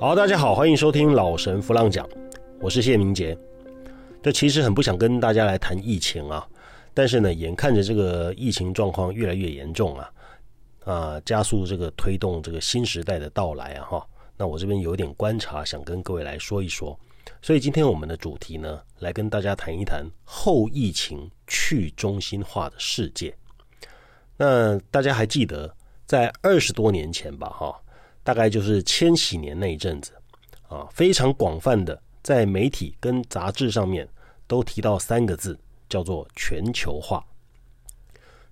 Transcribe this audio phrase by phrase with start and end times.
[0.00, 2.08] 好，大家好，欢迎收听老神弗浪讲，
[2.60, 3.36] 我是谢明杰。
[4.22, 6.46] 这其实很不想跟大家来谈疫情啊，
[6.94, 10.12] 但是呢，眼看着这个疫情状况越来越严重啊，
[10.84, 14.06] 啊，加速这个推动这个新时代的到来啊，哈，
[14.36, 16.96] 那我这边有点观察，想跟各位来说一说。
[17.42, 23.36] 所以今天我们的主题呢，来跟大家谈一谈后疫情去中心化的世界。
[24.36, 25.74] 那大家还记得
[26.06, 27.76] 在二十多年前吧，哈？
[28.28, 30.12] 大概就是千禧年那一阵子，
[30.68, 34.06] 啊，非常广泛的在媒体跟杂志上面
[34.46, 37.24] 都提到三个字，叫做全球化。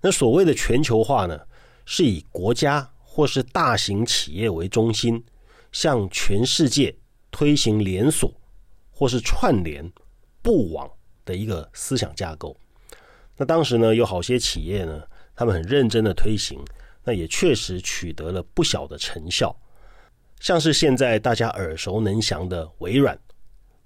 [0.01, 1.39] 那所谓的全球化呢，
[1.85, 5.23] 是以国家或是大型企业为中心，
[5.73, 6.97] 向全世界
[7.31, 8.33] 推行连锁
[8.91, 9.93] 或是串联
[10.41, 10.91] 布网
[11.27, 12.57] 的一个思想架构。
[13.37, 15.03] 那当时呢，有好些企业呢，
[15.35, 16.59] 他们很认真的推行，
[17.05, 19.55] 那也确实取得了不小的成效。
[20.41, 23.19] 像是现在大家耳熟能详的微软、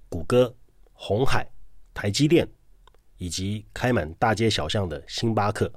[0.09, 0.53] 谷歌、
[0.93, 1.49] 红海、
[1.95, 2.47] 台积电，
[3.19, 5.73] 以及开满大街小巷的星巴克，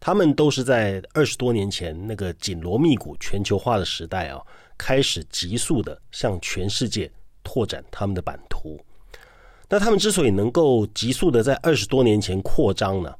[0.00, 4.40] 他们都是在二十多年前那个紧锣密鼓全球化的时代啊，
[4.76, 7.10] 开始急速的向全世界
[7.44, 8.80] 拓展他们的版图。
[9.68, 13.14] 那他们之所以能够急速的在二十多年前扩张呢，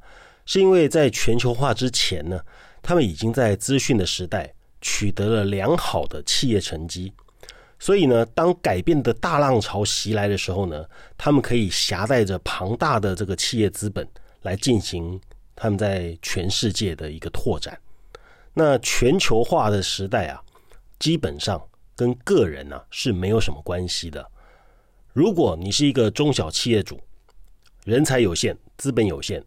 [0.45, 2.41] 是因为在全球化之前呢，
[2.81, 4.51] 他们已经在资讯的时代。
[4.81, 7.13] 取得了良好的企业成绩，
[7.79, 10.83] 所以呢，当改变的大浪潮袭来的时候呢，
[11.17, 14.07] 他们可以携带着庞大的这个企业资本
[14.41, 15.19] 来进行
[15.55, 17.79] 他们在全世界的一个拓展。
[18.53, 20.41] 那全球化的时代啊，
[20.99, 21.61] 基本上
[21.95, 24.27] 跟个人呢是没有什么关系的。
[25.13, 26.99] 如果你是一个中小企业主，
[27.85, 29.43] 人才有限，资本有限，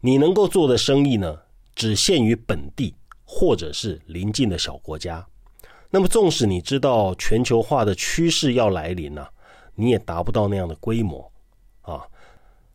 [0.00, 1.40] 你能够做的生意呢，
[1.74, 2.94] 只限于本地。
[3.34, 5.26] 或者是邻近的小国家，
[5.88, 9.32] 那么纵使你知道全球化的趋势要来临了，
[9.74, 11.32] 你也达不到那样的规模
[11.80, 12.06] 啊。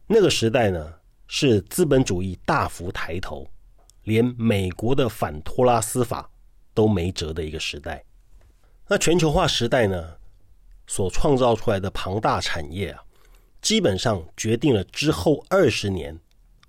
[0.07, 0.95] 那个时代呢，
[1.27, 3.47] 是资本主义大幅抬头，
[4.05, 6.27] 连美国的反托拉斯法
[6.73, 8.03] 都没辙的一个时代。
[8.87, 10.15] 那全球化时代呢，
[10.87, 13.03] 所创造出来的庞大产业啊，
[13.61, 16.19] 基本上决定了之后二十年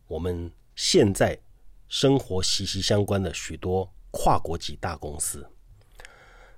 [0.09, 1.41] 我们现在。
[1.89, 5.47] 生活息息相关的许多跨国级大公司，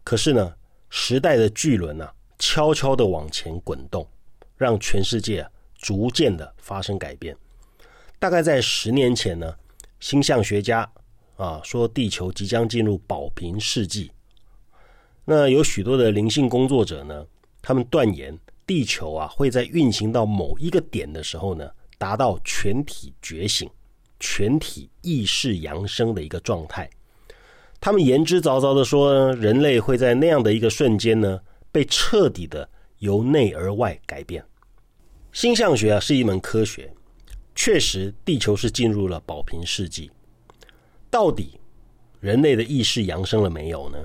[0.03, 0.55] 可是呢，
[0.89, 4.07] 时代的巨轮呢，悄悄的往前滚动，
[4.57, 7.37] 让全世界逐渐的发生改变。
[8.19, 9.55] 大概在十年前呢，
[9.99, 10.91] 星象学家
[11.37, 14.11] 啊说地球即将进入宝瓶世纪。
[15.25, 17.27] 那有许多的灵性工作者呢，
[17.63, 18.37] 他们断言
[18.67, 23.71] 地球啊会在运行到某一个点的时候呢，达到全体觉醒。
[24.21, 26.89] 全体意识扬升的一个状态，
[27.81, 31.41] 他们言之凿凿的说，人类会在那样的一个瞬间呢，
[31.73, 34.45] 被彻底的由内而外改变。
[35.33, 36.93] 星象学啊是一门科学，
[37.55, 40.11] 确实地球是进入了宝瓶世纪。
[41.11, 41.59] 到底
[42.21, 43.99] 人类的意识扬升了没有呢？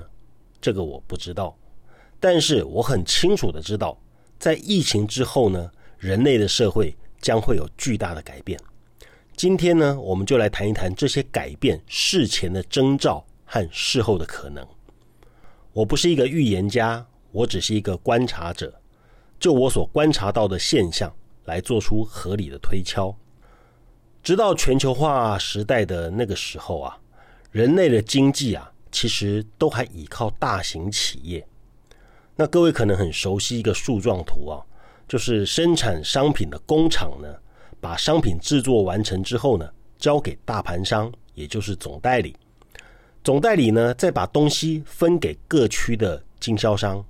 [0.60, 1.56] 这个我不知道，
[2.18, 4.00] 但是我很清楚的知道，
[4.38, 8.58] 在疫情之后呢，人类的社会将会有巨大的改变。
[9.36, 14.66] 今天呢，我们就来谈一谈这些改变事前的征兆和事后的可能。
[15.74, 18.80] 我不是一个预言家，我只是一个观察者，
[19.38, 21.14] 就我所观察到的现象
[21.44, 23.14] 来做出合理的推敲。
[24.22, 26.98] 直到全球化时代的那个时候啊，
[27.50, 31.46] 人类的经济啊，其实都还依靠大型企业。
[32.36, 34.64] 那各位可能很熟悉一个树状图啊，
[35.06, 37.28] 就是生产商品的工厂呢。
[37.80, 42.34] 把商品制作完成之后呢，交给大盘商，也就是总代理。
[43.22, 47.04] 总代理呢，再把东西分给各区的经销商，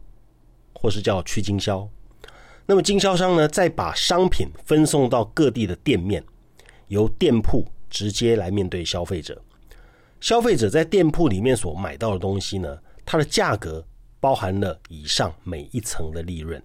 [0.74, 1.88] 或是叫区经销。
[2.66, 6.24] 那么经销商呢，再把商品分送到各地的店面，
[6.88, 9.40] 由店铺直接来面对消费者。
[10.20, 13.86] 消费者在店铺里面所买到的东西呢，它的价格
[14.18, 16.60] 包含了以上每一层的利润。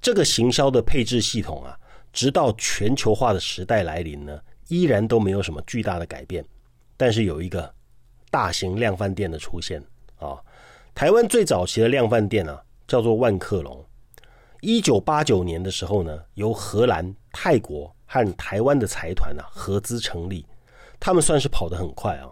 [0.00, 1.76] 这个行销的配置系统啊。
[2.12, 4.38] 直到全球化的时代来临呢，
[4.68, 6.44] 依然都没有什么巨大的改变。
[6.96, 7.72] 但是有一个
[8.30, 9.82] 大型量贩店的出现
[10.18, 10.38] 啊，
[10.94, 13.84] 台湾最早期的量贩店啊，叫做万客隆。
[14.60, 20.46] 一九八九年的时候呢，由荷兰、泰国和台湾的财团啊合资成立，
[21.00, 22.30] 他们算是跑得很快啊。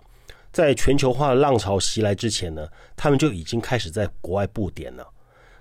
[0.52, 5.08] 在全球化浪潮袭来之前呢，他们就已经开始在国外布点了。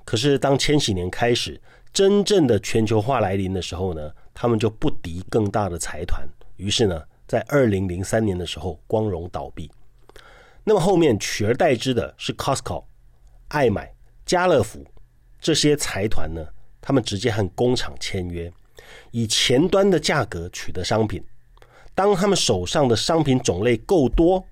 [0.03, 1.59] 可是当千禧年开始。
[1.91, 6.27] 真正的全球化来临的时候呢，他们就不敌更大的财团，
[6.57, 9.69] 于是呢，在二零零三年的时候光荣倒闭。
[10.63, 12.83] 那么后面取而代之的是 Costco、
[13.47, 13.91] 爱买、
[14.25, 14.85] 家乐福
[15.41, 16.45] 这些财团呢，
[16.79, 18.51] 他们直接和工厂签约，
[19.11, 21.23] 以前端的价格取得商品。
[21.95, 24.45] 当他们手上的商品种类够多，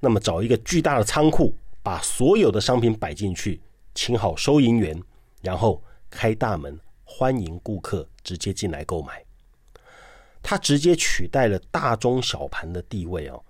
[0.00, 3.60] 那么找一个巨大的仓库，把所有的商品摆进去，
[3.94, 5.00] 请好收银员，
[5.40, 9.24] 然后开大门欢迎顾客直接进来购买。
[10.42, 13.42] 它直接取代了大中小盘的地位哦。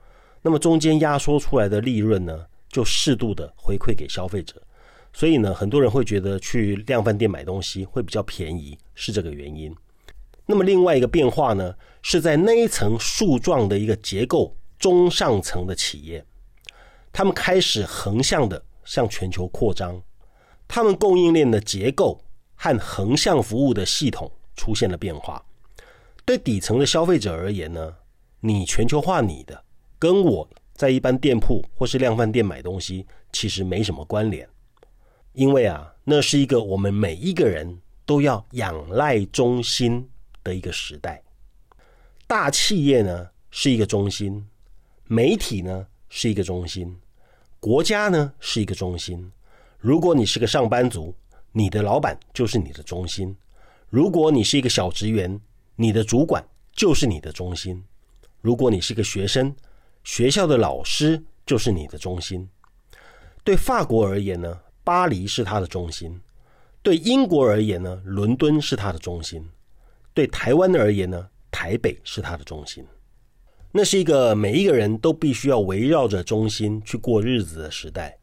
[0.42, 4.60] 那么中间压缩出来的利润呢，就适度的回馈给消费者。
[5.12, 9.74] 所以呢，很多人会觉得去量贩店买东西会比较便宜，是这个原因。
[10.46, 16.24] 那么另外一个变化呢，是在那一层树状的一个结构中上层的企业，
[17.12, 20.00] 他们开始横向的向全球扩张，
[20.66, 22.20] 他们供应链的结构
[22.62, 25.42] 和横向服务的系统出现了变化。
[26.26, 27.94] 对底层的消费者而言呢，
[28.40, 29.64] 你全球化你的，
[29.98, 34.46] 跟我在一般店铺或是量贩店买东西其实没什么关联。
[35.32, 40.06] 因为啊，那是一个我们每一个人都要仰赖中心
[40.44, 41.22] 的一个时代。
[42.26, 44.46] 大企业呢是一个中心，
[45.06, 46.94] 媒体呢是一个中心，
[47.58, 49.32] 国家呢是一个中心。
[49.78, 51.14] 如果你是个上班族，
[51.52, 53.34] 你的老板就是你的中心；
[53.88, 55.40] 如果你是一个小职员，
[55.76, 57.82] 你的主管就是你的中心；
[58.40, 59.54] 如果你是一个学生，
[60.04, 62.48] 学校的老师就是你的中心。
[63.42, 64.60] 对法国而言呢？
[64.82, 66.20] 巴黎是它的中心，
[66.82, 69.42] 对英国而言呢，伦敦是它的中心；
[70.14, 72.84] 对台湾而言呢，台北是它的中心。
[73.72, 78.18] 那是一个每一个人都必须要围绕着中心去过日子的时代。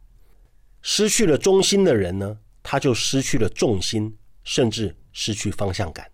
[0.82, 2.38] 失去了中心的人呢，
[2.70, 6.06] 他就失去了重心，甚至失去方向感。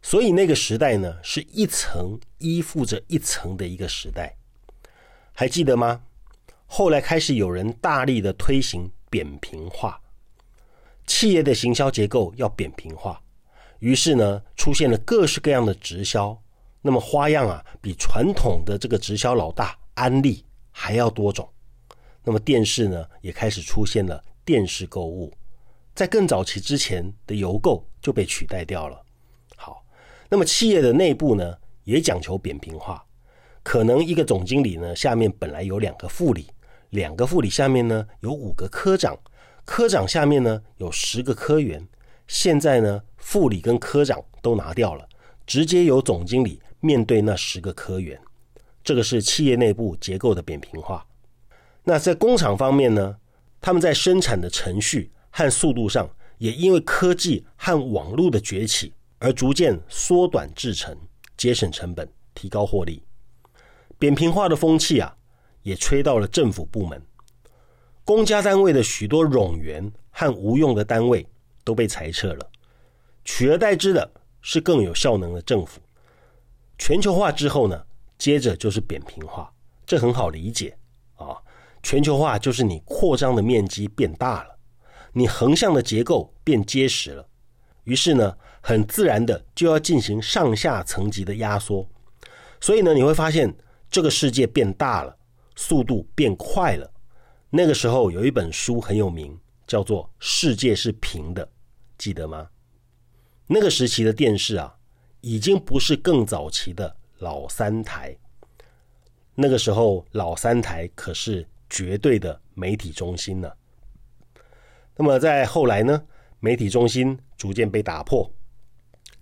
[0.00, 4.36] 所以那个时代呢，是一层依附着一层的一个时代。
[5.32, 6.02] 还记得吗？
[6.66, 8.88] 后来开始有人大力的推行。
[9.08, 10.00] 扁平化，
[11.06, 13.22] 企业的行销结构要扁平化，
[13.78, 16.36] 于是呢，出现了各式各样的直销，
[16.82, 21.48] 那么花样啊，比传统的这个直销老大安利还要多种。
[22.24, 25.32] 那么电视呢，也开始出现了电视购物，
[25.96, 29.02] 在更早期之前的邮购就被取代掉了。
[29.56, 29.82] 好，
[30.28, 33.02] 那么企业的内部呢，也讲求扁平化，
[33.62, 36.48] 可能一个总经理呢，下面本来有两个副理。
[36.90, 39.18] 两个副理下面呢有五个科长，
[39.64, 41.88] 科长下面呢有十个科员。
[42.28, 45.08] 现在呢副理跟科长都拿掉了，
[45.46, 48.20] 直接由总经理面对那十个科员。
[48.84, 51.06] 这个是企业内部结构的扁平化。
[51.84, 53.16] 那在工厂方面呢，
[53.62, 60.96] 他们在生产的程序和速度上，也因为科技和网络的崛起而逐渐缩短制程，
[61.36, 63.02] 节省成本，提高获利。
[63.98, 65.12] 扁平化的风气啊。
[65.66, 67.02] 也吹到了政府部门，
[68.04, 71.26] 公家单位的许多冗员和无用的单位
[71.64, 72.50] 都被裁撤了，
[73.24, 74.08] 取而代之的
[74.40, 75.80] 是更有效能的政府。
[76.78, 77.84] 全球化之后呢，
[78.16, 79.52] 接着就是扁平化，
[79.84, 80.78] 这很好理解
[81.16, 81.36] 啊。
[81.82, 84.55] 全球化就是你扩张的面积变大了，
[85.18, 87.26] 你横向的结构变结实了，
[87.84, 91.88] 于是呢，很自然的就要进行上下层级的压缩。
[92.60, 93.56] 所以呢，你会发现
[93.90, 95.16] 这个世界变大了。
[95.58, 96.92] 速度变快了。
[97.48, 99.34] 那个时候有一本书很有名，
[99.66, 101.46] 叫做《世界是平的》，
[101.96, 102.46] 记得吗？
[103.46, 104.76] 那个时期的电视啊，
[105.22, 108.14] 已经不是更早期的老三台。
[109.34, 113.50] 那个时候老三台可是绝对的媒体中心呢。
[114.96, 116.02] 那么在后来呢，
[116.40, 118.30] 媒体中心逐渐被打破，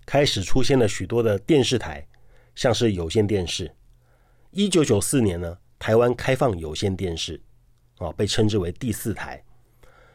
[0.05, 2.07] 开始出现了许多的电视台，
[2.55, 3.75] 像是有线电视。
[4.51, 5.57] 一九九四年呢。
[5.77, 7.39] 台湾开放有线电视，
[7.97, 9.43] 啊，被称之为第四台。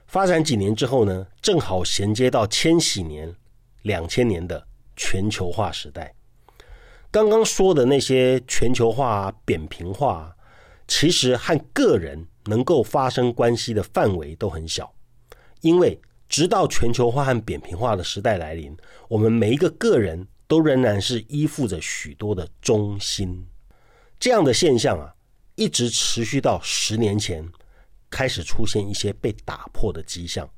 [0.07, 3.33] 发展几年之后呢，正好衔接到千禧年、
[3.83, 6.12] 两千年的全球化时代。
[7.11, 10.35] 刚刚说的那些全球化、扁平化，
[10.88, 14.93] 其实和个人能够发生关系的范围都很小，
[15.61, 18.76] 因为直到全球化和扁平化的时代来临，
[19.09, 23.47] 我们每一个个人都仍然是依附着许多的中心。
[24.19, 25.14] 这样的现象啊。
[25.57, 27.47] 一直持续到十年前，
[28.09, 30.49] 开始出现一些被打破的迹象。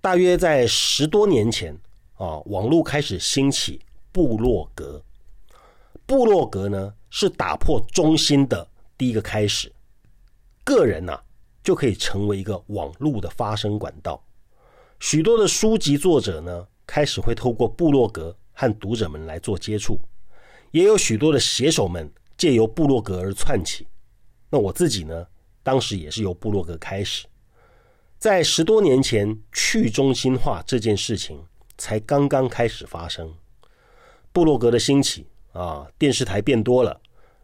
[0.00, 1.76] 大约在十多年前，
[2.14, 3.80] 啊，网络开始兴起，
[4.12, 5.02] 部落格。
[6.06, 9.72] 部落格呢，是打破中心的第一个开始。
[10.62, 11.20] 个人呐，
[11.62, 14.22] 就可以成为一个网络的发声管道。
[14.98, 20.00] 许多的书籍作者呢，开始会透过部落格和读者们来做接触，
[20.72, 23.86] 也有许多的写手们借由部落格而窜起。
[24.50, 25.26] 那我自己呢，
[25.62, 27.26] 当时也是由部落格开始，
[28.18, 31.44] 在十多年前，去中心化这件事情
[31.78, 33.34] 才刚刚开始发生。
[34.32, 37.00] 部落格的兴起啊，电视台变多了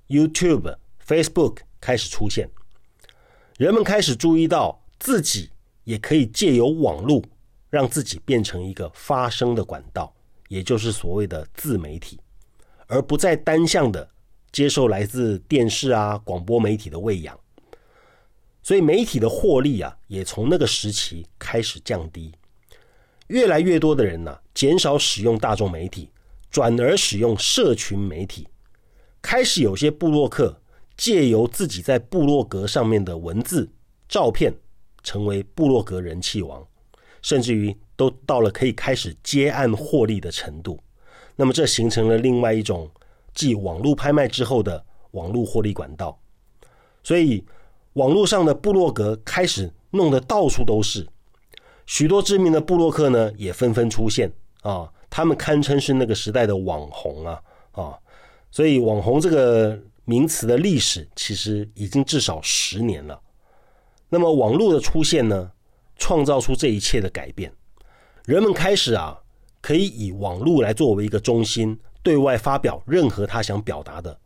[0.09, 2.51] ，YouTube、Facebook 开始出现，
[3.59, 5.49] 人们开始注意到自己
[5.85, 7.23] 也可以借由网络，
[7.71, 10.15] 让自己变成一个发声的管道，
[10.49, 12.21] 也就是所谓的自媒体，
[12.87, 14.07] 而不再单向的
[14.53, 17.39] 接受来自电视啊、广播媒体的喂养。
[18.63, 22.31] 所以媒体的获利啊，也从那个时期开始降低。
[23.29, 26.11] 越来越多的人呢，减少使用大众媒体，
[26.51, 28.47] 转而使用社群媒体。
[29.23, 30.61] 开始有些部落客
[30.97, 33.69] 借由自己在部落格上面的文字、
[34.09, 34.55] 照片，
[35.03, 36.67] 成为部落格人气王，
[37.23, 40.81] 甚至于都到了可以开始接案获利的程度。
[41.37, 42.91] 那么这形成了另外一种
[43.35, 46.19] 继网络拍卖之后的网络获利管道。
[47.03, 47.45] 所以。
[47.97, 51.09] 网络上的部落格开始弄得到处都是，
[51.87, 57.41] 许多知名的部落客呢也纷纷出现啊，他们堪称是那个时代的网红啊
[57.73, 57.99] 啊，
[58.51, 63.21] 所以网红这个名词的历史其实已经至少十年了。
[64.09, 65.53] 那么网络的出现呢，
[65.97, 67.53] 创造出这一切的改变，
[68.25, 69.21] 人们开始啊
[69.61, 74.19] 可以以网络来作为一个中心，对外发表任何他想表达的。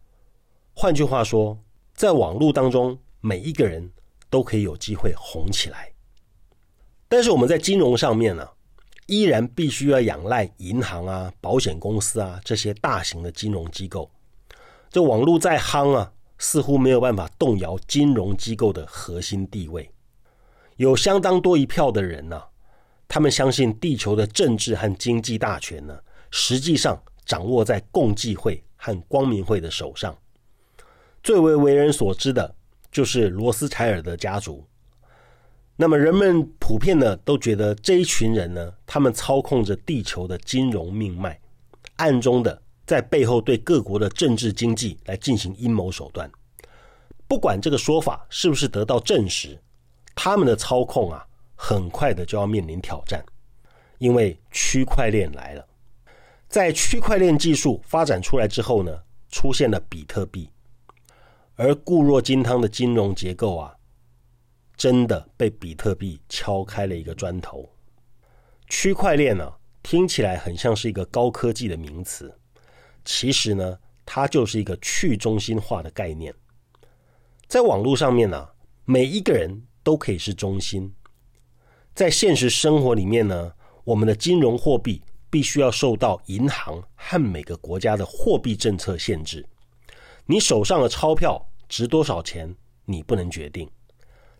[0.73, 1.59] 换句话说，
[1.95, 2.97] 在网络当中。
[3.23, 3.93] 每一个人
[4.31, 5.93] 都可以有机会红起来，
[7.07, 8.49] 但是我们在金融上面呢，
[9.09, 14.11] 依然必须要仰赖银行啊、保险公司啊这些大型的金融机构。
[14.91, 19.91] 这网络再夯啊，似乎没有办法动摇金融机构的核心地位。
[20.77, 22.43] 有相当多一票的人呢，
[23.09, 25.99] 他们相信地球的政治和经济大权呢，
[26.31, 30.15] 实际上掌握在共济会和光明会的手上。
[31.23, 32.57] 最为为人所知的。
[32.93, 34.67] 就是罗斯柴尔德家族。
[35.77, 41.41] 那么人们普遍呢都觉得这一群人呢，他们操控着地球的金融命脉，
[41.99, 46.29] 暗中的在背后对各国的政治经济来进行阴谋手段。
[47.29, 49.57] 不管这个说法是不是得到证实，
[50.17, 53.25] 他们的操控啊，很快的就要面临挑战，
[53.99, 55.65] 因为区块链来了。
[56.49, 58.91] 在区块链技术发展出来之后呢，
[59.29, 60.51] 出现了比特币。
[61.55, 63.73] 而固若金汤的金融结构啊，
[64.77, 67.71] 真的被比特币敲开了一个砖头。
[68.69, 69.49] 区块链呢，
[69.81, 72.37] 听起来很像是一个高科技的名词，
[73.05, 76.35] 其实呢，它就是一个去中心化的概念。
[77.47, 78.49] 在网络上面呢，
[78.85, 80.93] 每一个人都可以是中心。
[81.95, 83.53] 在现实生活里面呢，
[83.85, 89.47] 我们的金融货币必须要受到银行和每个国家的货币政策限制。
[90.27, 91.47] 你手上的钞票。
[91.71, 92.53] 值多少钱
[92.85, 93.71] 你不能决定，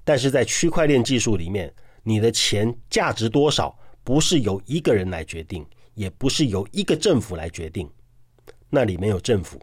[0.03, 5.65] 但是在区块链技术里面，你的钱价值多少不是由一个人来决定，
[5.95, 7.89] 也不是由一个政府来决定。
[8.71, 9.61] 那里没有政府，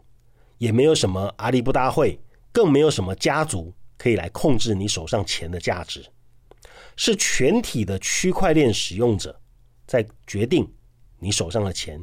[0.58, 2.20] 也没有什么阿里不大会，
[2.52, 6.06] 更没有什么家族可以来控制你手上钱的价值，
[6.94, 9.40] 是全体的区块链使用者
[9.86, 10.70] 在决定
[11.18, 12.00] 你手上的钱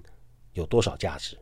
[0.54, 1.38] 有多少价值。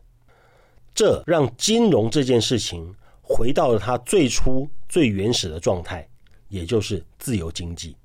[0.93, 2.93] 这让金融这件事情。
[3.25, 6.05] 回到了它最初最原始的状态，
[6.49, 7.95] 也就是自由经济。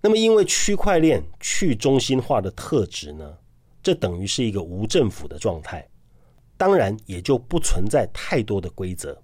[0.00, 3.36] 那么，因为区块链去中心化的特质呢，
[3.82, 5.86] 这等于是一个无政府的状态，
[6.58, 9.18] 当然也就不存在太多的规则。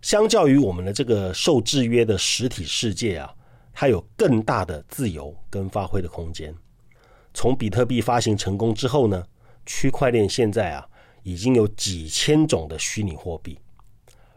[0.00, 3.34] 相较于我们的这个受制约的实体世界啊，
[3.72, 6.54] 它有更大的自由跟发挥的空间。
[7.34, 9.26] 从比特币发行成功之后呢，
[9.66, 10.88] 区块链现在啊
[11.24, 13.58] 已经有几千种的虚拟货币。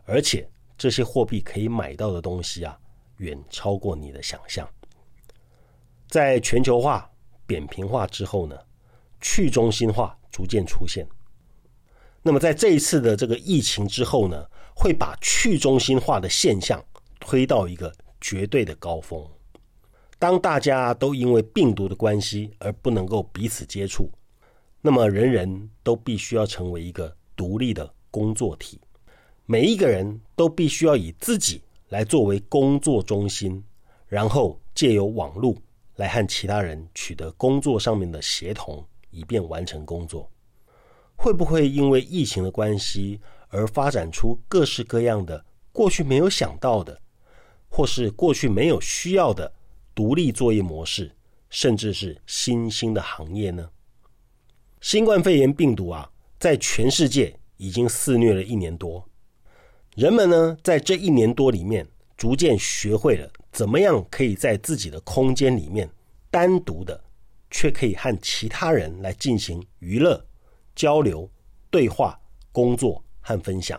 [0.06, 2.76] 而且这些货币可以买到的东西啊，
[3.18, 4.68] 远超过你的想象。
[6.08, 7.08] 在全球化、
[7.46, 8.58] 扁平化之后呢，
[9.22, 11.08] 去中心化逐渐出现。
[12.22, 14.46] 那么在这一次的这个疫情之后呢，
[14.76, 16.84] 会把去中心化的现象
[17.20, 19.26] 推到一个绝对的高峰。
[20.18, 24.12] 当大家都因为病毒的关系而不能够彼此接触，
[24.82, 28.80] 那么人人都必须要成为一个独立的工作体。
[29.46, 33.64] 每一个人都必须要以自己来作为工作中心，
[34.08, 35.56] 然后借由网络
[35.96, 40.30] 来和其他人取得工作上面的协同，以便完成工作。
[41.22, 46.98] 会不会因为疫情的关系而发展出各式各样的过去没有想到的，
[47.68, 49.52] 或是过去没有需要的
[49.94, 51.12] 独立作业模式，
[51.50, 53.70] 甚至是新兴的行业呢？
[54.80, 56.10] 新冠肺炎病毒啊，
[56.40, 59.06] 在全世界已经肆虐了一年多。
[59.96, 61.86] 人们呢，在这一年多里面，
[62.16, 65.90] 逐渐学会了怎么样可以在自己的空间里面
[66.32, 67.04] 单独的，
[67.52, 70.26] 却可以和其他人来进行娱乐、
[70.80, 71.30] 交流、
[71.70, 72.18] 对话、
[72.54, 73.78] 工作和分享。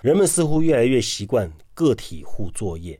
[0.00, 2.98] 人们似乎越来越习惯个体户作业。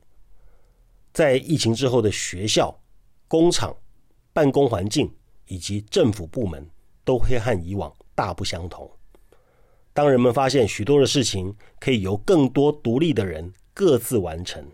[1.10, 2.78] 在疫情之后的学校、
[3.26, 3.74] 工厂、
[4.34, 5.10] 办公环境
[5.46, 6.68] 以及政府部门，
[7.02, 8.90] 都会和以往大不相同。
[9.94, 14.70] 当人们发现许多的事情可以由更多独立的人各自完成，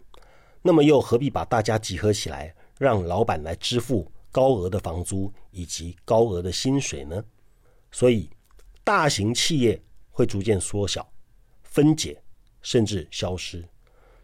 [0.60, 7.24] 那么又何必把大家集合起来，让老板来支付高额的房租以及高额的薪水呢？
[7.92, 8.30] 所以，
[8.90, 9.80] 大型企业
[10.10, 11.08] 会逐渐缩小、
[11.62, 12.20] 分解，
[12.60, 13.64] 甚至消失。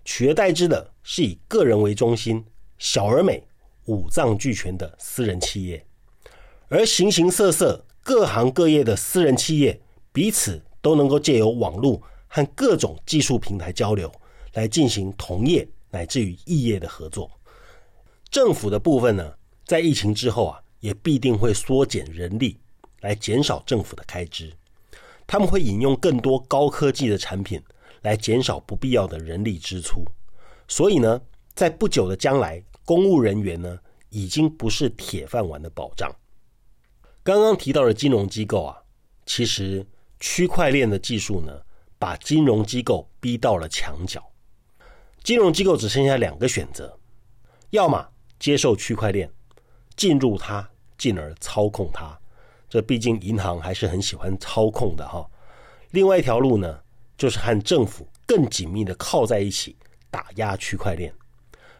[0.04, 2.44] 取而代之的是以个人为中心、
[2.76, 3.46] 小而美、
[3.84, 5.86] 五脏俱全的私人企业，
[6.66, 9.80] 而形形色色、各行各业的私人企业
[10.12, 14.10] 彼此都能够借由网络和各种技术平台交流，
[14.54, 17.30] 来进行同业乃至于异业的合作。
[18.30, 19.32] 政府的部分呢，
[19.64, 22.58] 在疫情之后啊，也必定会缩减人力，
[23.00, 24.52] 来减少政府的开支。
[25.26, 27.62] 他们会引用更多高科技的产品。
[28.02, 30.04] 来减少不必要的人力支出，
[30.68, 31.20] 所以呢，
[31.56, 36.14] 在不久的将来，公务人员呢已经不是铁饭碗的保障。
[37.24, 38.76] 刚刚提到的金融机构啊，
[39.24, 39.84] 其实
[40.20, 41.52] 区块链的技术呢，
[41.98, 44.24] 把金融机构逼到了墙角。
[45.24, 46.96] 金融机构只剩下两个选择：
[47.70, 49.28] 要么接受区块链，
[49.96, 52.16] 进入它，进而操控它。
[52.68, 55.28] 这毕竟银行还是很喜欢操控的哈。
[55.90, 56.80] 另外一条路呢？
[57.18, 59.74] 就是和政府更紧密的靠在一起，
[60.10, 61.10] 打压区块链，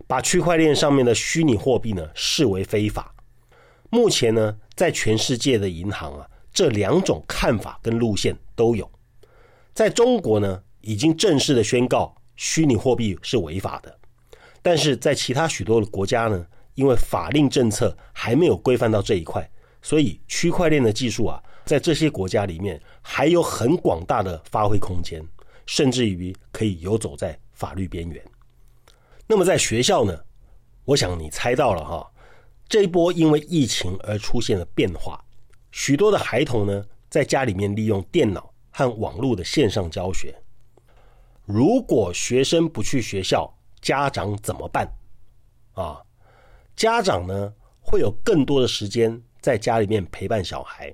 [0.06, 3.14] 把区块链上面的虚拟货币呢视为非法。
[3.90, 8.90] 目前呢，在全世界的银行啊，这两种看法跟路线都有。
[9.74, 13.94] 在中国呢，已经正式的宣告虚拟货币是违法的，
[14.62, 19.46] 但是在其他许多的国家呢，因为法令政策还没有规范到这一块，
[19.86, 21.40] 所以区块链的技术啊。
[21.64, 25.24] 在这些国家里面，还有很广大的发挥空间，
[25.64, 28.20] 甚至于可以游走在法律边缘。
[29.28, 30.12] 那么在学校呢？
[30.84, 32.10] 我想你猜到了哈，
[32.68, 35.24] 这一波因为疫情而出现了变化，
[35.70, 40.34] 许多的孩童呢，在家里面利用电脑和网络的线上教学。
[41.44, 44.88] 如果学生不去学校，家长怎么办？
[45.74, 46.02] 啊，
[46.74, 50.92] 家长呢会有更多的时间在家里面陪伴小孩。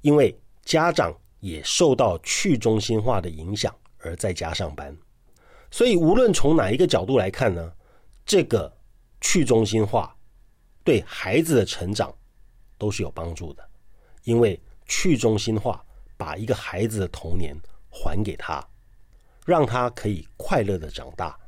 [0.00, 4.96] 因为家长也受到去中心化的影响而在家上班，
[5.70, 7.72] 所以无论从哪一个角度来看呢，
[8.26, 8.76] 这个
[9.20, 10.16] 去中心化
[10.82, 12.12] 对孩子的成长
[12.76, 13.64] 都是有帮助的。
[14.24, 15.80] 因为去中心化
[16.16, 17.56] 把一个孩子的童年
[17.88, 18.66] 还给他，
[19.46, 21.38] 让他可以快乐的长大。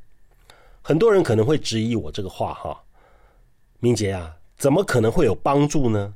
[0.82, 2.80] 很多人可能会质疑我这个话哈，
[3.80, 6.14] 明杰啊，怎么可能会有帮助呢？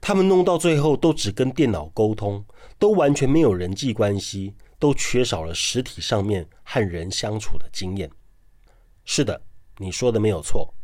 [0.00, 2.44] 他们弄到最后都只跟电脑沟通，
[2.76, 8.10] 都完全没有人际关系，都缺少了实体上面和人相处的经验。
[9.04, 9.40] 是的，
[9.78, 10.74] 你说的没有错。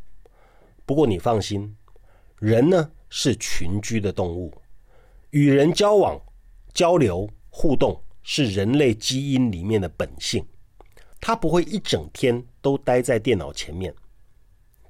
[0.87, 1.77] 不过你放心，
[2.38, 4.55] 人呢是群居的动物，
[5.31, 6.16] 与人交往、
[6.73, 10.46] 交流、互动是人类基因里面的本性。
[11.20, 13.92] 他不会一整天都待在电脑前面，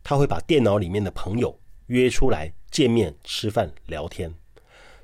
[0.02, 1.58] 他会把电脑里面的朋友
[1.90, 2.50] 约出来。
[2.70, 4.32] 见面吃饭聊天，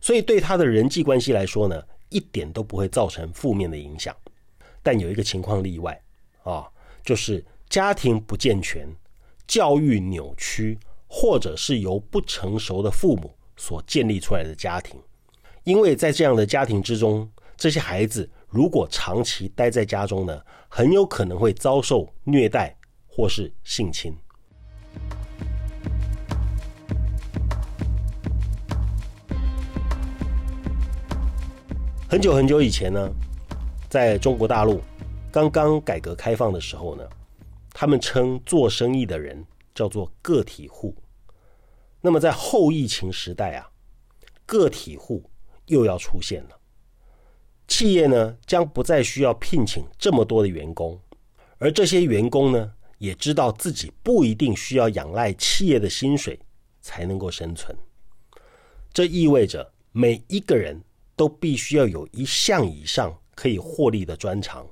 [0.01, 4.15] 所以对他的人际关系来说呢，一点都不会造成负面的影响。
[4.85, 6.01] 但有一个情况例外
[6.45, 6.65] 啊，
[7.03, 8.89] 就是家庭不健全、
[9.49, 14.97] 教育扭曲，或者是由不成熟的父母所建立出来的家庭。
[15.65, 24.17] 因为在这样的家庭之中，这些孩子如果长期待在家中呢，很有可能会遭受虐待或是性侵。
[32.09, 33.11] 很久很久以前呢，
[33.91, 34.81] 在中国大陆
[35.33, 37.03] 刚刚改革开放的时候呢，
[37.71, 40.95] 他们称做生意的人叫做个体户。
[42.01, 43.69] 那么在后疫情时代啊，
[44.47, 45.29] 个体户
[45.67, 46.51] 又要出现了，
[47.67, 51.01] 企业呢将不再需要聘请这么多的员工，
[51.59, 56.39] 而这些员工呢也知道自己不一定需要仰赖企业的薪水
[56.81, 57.77] 才能够生存。
[58.93, 60.81] 这意味着每一个人。
[61.17, 64.67] 都必须要有一项以上可以获利的专长，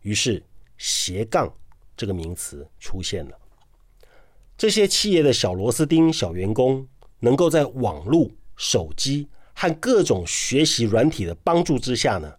[0.00, 0.42] 于是
[0.78, 1.52] 斜杠
[1.96, 3.38] 这个名词出现了。
[4.56, 6.86] 这些企业的小螺丝钉、小员工，
[7.20, 12.32] 能够在网络、手机和各种学习软体的帮助之下呢，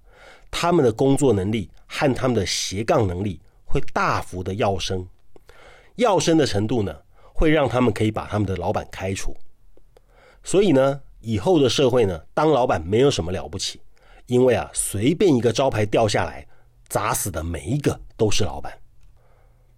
[0.49, 5.07] 他们的工作能力和他们的斜杠能力会大幅的跃升。
[5.95, 6.93] 要升的程度呢，
[7.33, 9.35] 会让他们可以把他们的老板开除。
[10.43, 13.81] 所以呢，以后的社会呢，当老板没有什么了不起，
[14.27, 16.45] 因为啊，随便一个招牌掉下来，
[16.87, 18.71] 砸死的每一个都是老板。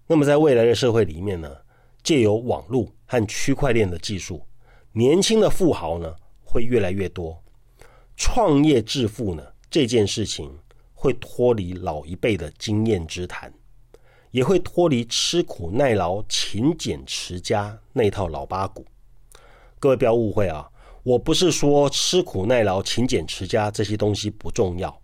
[0.08, 1.50] 那么在未来的社会里面呢，
[2.04, 4.46] 借由网络和区块链的技术，
[4.92, 7.42] 年轻的富豪呢会越来越多，
[8.18, 10.52] 创业致富呢这件事情
[10.94, 13.54] 会脱离老一辈的经验之谈，
[14.32, 18.86] 也会脱离吃苦耐劳、勤俭持家那套老八股。
[19.80, 20.68] 各位不要误会啊，
[21.08, 25.02] 我不是说吃苦耐劳、勤俭持家这些东西不重要，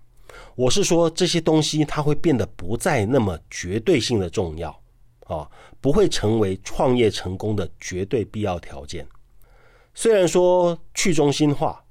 [0.54, 4.78] 我是说这些东西它会变得不再那么绝对性的重要
[5.28, 9.08] 啊，不会成为创业成功的绝对必要条件。
[9.94, 11.82] 虽然说去中心化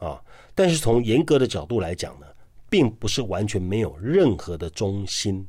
[0.00, 0.20] 啊，
[0.52, 2.26] 但是从严格的角度来讲呢，
[2.68, 5.46] 并不是完全没有任何的中心，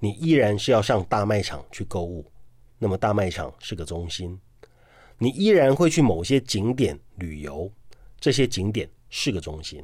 [0.00, 2.30] 你依然是要上大卖场去购物，
[2.78, 4.38] 那么大卖场是个中心。
[5.18, 7.70] 你依然会去某些景点旅游，
[8.18, 9.80] 这些景点是个中心。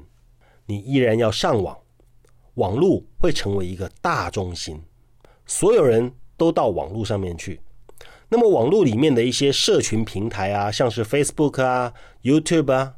[0.66, 1.78] 你依然要上网，
[2.54, 4.82] 网络会成为一个大中心，
[5.46, 7.60] 所有人都到网络上面去。
[8.28, 12.96] 那么网络里面的一些社群平台啊，像是 Facebook 啊、YouTube 啊，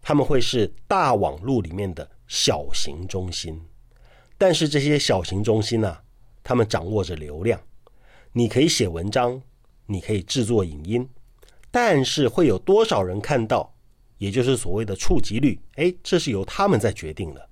[0.00, 3.60] 他们会是大网络里面的小型中心。
[4.38, 5.98] 但是这些小型中心呢，
[6.42, 7.60] 他们掌握着流量，
[8.32, 9.42] 你可以写文章，
[9.86, 11.08] 你可以制作影音。
[11.70, 13.73] 但是会有多少人看到，
[14.24, 17.48] 也就是所谓的触及率，哎，这是由他们在决定的。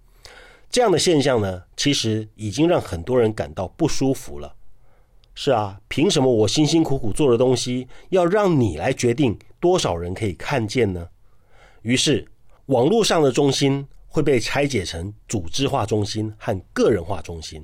[0.71, 4.55] 这样的现象呢，其实已经让很多人感到不舒服了。
[5.35, 11.09] 是啊，凭什么我辛辛苦苦做的东西，要让你来决定多少人可以看见呢？
[11.83, 12.27] 于是，
[12.67, 17.63] 网络上的中心会被拆解成组织化中心和个人化中心。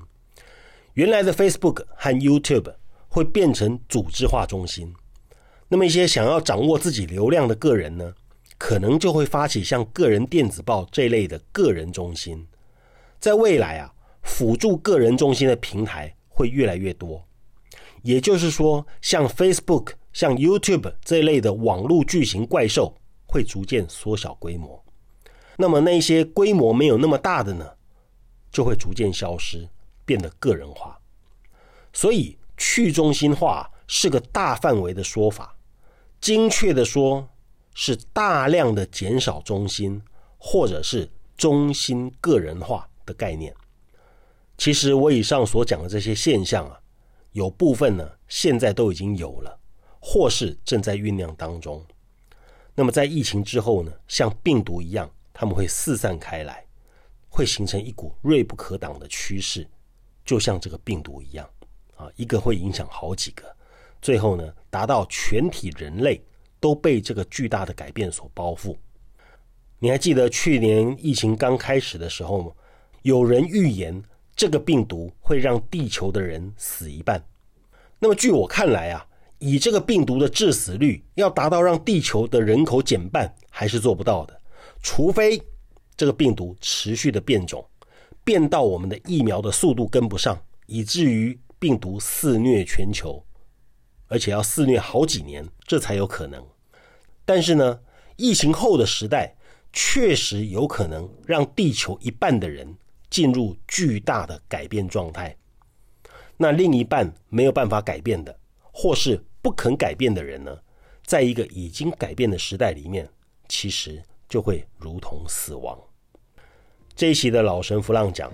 [0.93, 2.75] 原来的 Facebook 和 YouTube
[3.09, 4.93] 会变成组织化中心。
[5.69, 8.15] 那么一些想要掌握自己流量的个人呢，
[8.59, 12.47] 可能就会发起像个人电子报这类的个人中心。
[13.21, 17.25] 在未来啊，辅助个人中心的平台会越来越多。
[18.03, 22.95] 也就是说，像 Facebook、像 YouTube 这类的网络巨型怪兽
[23.27, 24.85] 会逐渐缩小规模。
[25.57, 27.69] 那么那些规模没有那么大的呢，
[28.51, 29.69] 就会逐渐消失，
[30.05, 30.99] 变得个人化。
[31.93, 35.57] 所以去中心化是个大范围的说法。
[36.21, 37.29] 精确的说，
[37.81, 40.03] 是大量的减少中心，
[40.37, 43.55] 或者是中心个人化的概念。
[44.57, 46.77] 其实我以上所讲的这些现象啊，
[47.31, 49.57] 有部分呢现在都已经有了，
[50.01, 51.81] 或是正在酝酿当中。
[52.75, 56.67] 那么在疫情之后呢，像病毒一样，他们会四散开来，
[57.29, 59.65] 会形成一股锐不可挡的趋势，
[60.25, 61.49] 就像这个病毒一样
[61.95, 63.45] 啊，一个会影响好几个。
[64.03, 66.21] 最后呢，达到全体人类
[66.61, 68.77] 都被这个巨大的改变所包覆。
[69.79, 72.53] 你还记得去年疫情刚开始的时候吗？
[73.03, 74.03] 有人预言
[74.35, 77.25] 这个病毒会让地球的人死一半。
[78.01, 79.07] 那么据我看来啊，
[79.39, 84.41] 以这个病毒的致死率，要达到让地球的人口减半，还是做不到的。
[84.83, 85.41] 除非
[85.97, 87.65] 这个病毒持续的变种，
[88.25, 93.25] 变到我们的疫苗的速度跟不上，以至于病毒肆虐全球。
[94.09, 96.45] 而且要肆虐好几年，这才有可能。
[97.25, 97.81] 但是呢，
[98.17, 99.37] 疫情后的时代
[99.73, 102.77] 确实有可能让地球一半的人
[103.11, 105.37] 进入巨大的改变状态。
[106.37, 108.39] 那另一半没有办法改变的，
[108.73, 110.57] 或是不肯改变的人呢，
[111.05, 113.09] 在一个已经改变的时代里面，
[113.49, 115.79] 其实就会如同死亡。
[116.95, 118.33] 这一期的老神弗浪讲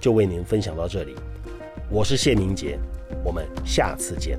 [0.00, 1.14] 就为您分享到这里，
[1.90, 2.78] 我是谢明杰，
[3.22, 4.38] 我们下次见。